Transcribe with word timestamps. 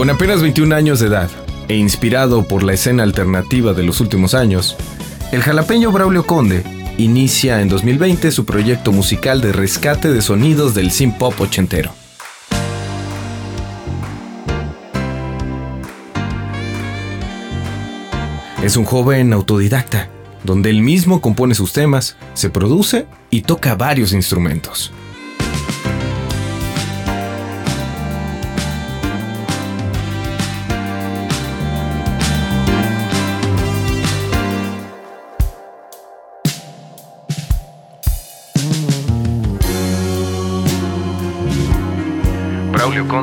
Con 0.00 0.08
apenas 0.08 0.40
21 0.40 0.74
años 0.74 0.98
de 0.98 1.08
edad 1.08 1.28
e 1.68 1.76
inspirado 1.76 2.48
por 2.48 2.62
la 2.62 2.72
escena 2.72 3.02
alternativa 3.02 3.74
de 3.74 3.82
los 3.82 4.00
últimos 4.00 4.32
años, 4.32 4.74
el 5.30 5.42
jalapeño 5.42 5.92
Braulio 5.92 6.24
Conde 6.24 6.64
inicia 6.96 7.60
en 7.60 7.68
2020 7.68 8.30
su 8.30 8.46
proyecto 8.46 8.92
musical 8.92 9.42
de 9.42 9.52
rescate 9.52 10.10
de 10.10 10.22
sonidos 10.22 10.72
del 10.74 10.90
synth 10.90 11.18
pop 11.18 11.38
ochentero. 11.38 11.92
Es 18.62 18.78
un 18.78 18.86
joven 18.86 19.34
autodidacta, 19.34 20.08
donde 20.44 20.70
él 20.70 20.80
mismo 20.80 21.20
compone 21.20 21.54
sus 21.54 21.74
temas, 21.74 22.16
se 22.32 22.48
produce 22.48 23.04
y 23.28 23.42
toca 23.42 23.74
varios 23.74 24.14
instrumentos. 24.14 24.94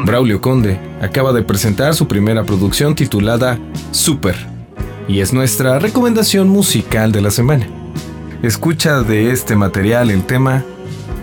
Braulio 0.05 0.41
Conde. 0.41 0.79
acaba 1.01 1.33
de 1.33 1.43
presentar 1.43 1.93
su 1.93 2.07
primera 2.07 2.45
producción 2.45 2.95
titulada 2.95 3.59
Super 3.91 4.35
y 5.09 5.19
es 5.19 5.33
nuestra 5.33 5.77
recomendación 5.77 6.47
musical 6.47 7.11
de 7.11 7.21
la 7.21 7.31
semana. 7.31 7.67
Escucha 8.43 9.01
de 9.01 9.31
este 9.31 9.55
material 9.57 10.09
el 10.09 10.23
tema 10.25 10.63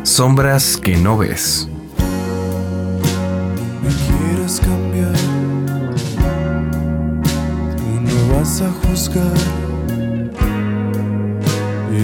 Sombras 0.03 0.77
que 0.77 0.97
no 0.97 1.17
ves. 1.17 1.69
Me 3.83 3.89
quieres 3.89 4.61
cambiar, 4.61 5.15
tú 7.77 8.01
no 8.01 8.37
vas 8.37 8.61
a 8.61 8.71
juzgar 8.71 9.33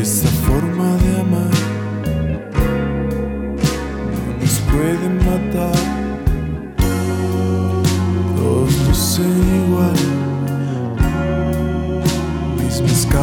esta 0.00 0.28
forma 0.46 0.96
de 0.96 1.20
amar. 1.20 1.50
No 4.26 4.40
nos 4.40 4.58
pueden 4.60 5.16
matar. 5.18 5.99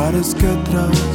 horas 0.07 0.33
que 0.33 0.47
atrás. 0.47 1.06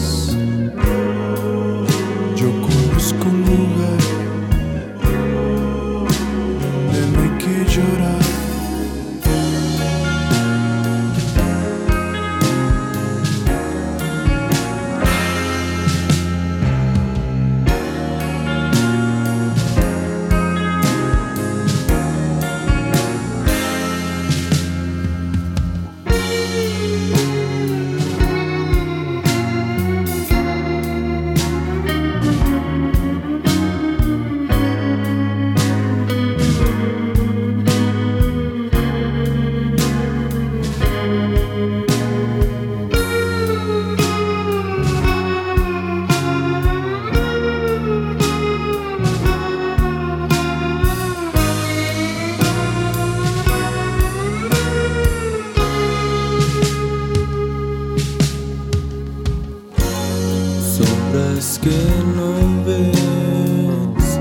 Que 61.42 61.70
no 62.14 62.64
ves. 62.64 64.18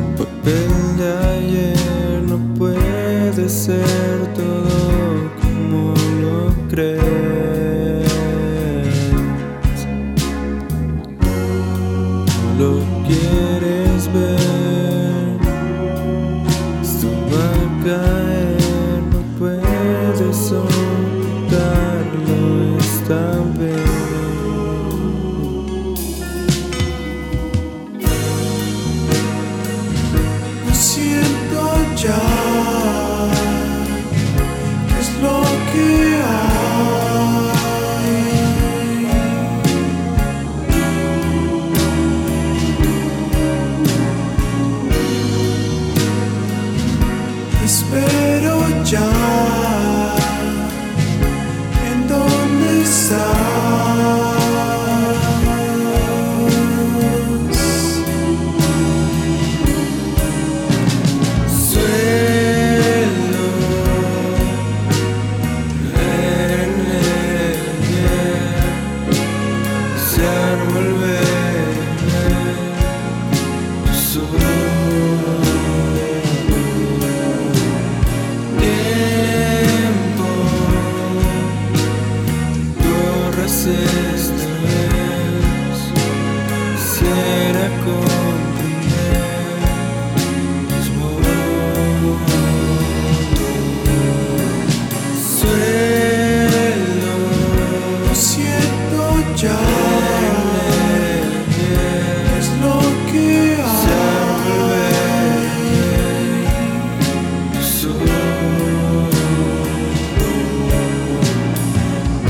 Un 0.00 0.16
papel 0.16 0.96
de 0.98 1.08
ayer 1.36 2.22
no 2.26 2.38
puede 2.58 3.48
ser 3.48 3.86
todo 4.34 4.81
spero 47.72 48.82
già 48.82 49.61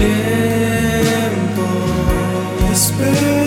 tiempo. 0.02 1.64
Espera. 2.72 3.41